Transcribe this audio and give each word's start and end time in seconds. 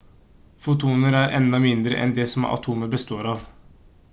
fotoner 0.67 1.17
er 1.19 1.35
enda 1.41 1.59
mindre 1.65 1.99
enn 2.05 2.15
det 2.21 2.27
som 2.35 2.49
atomer 2.55 2.91
består 2.95 3.33
av 3.35 3.45